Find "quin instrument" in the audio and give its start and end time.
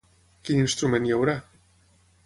0.49-1.07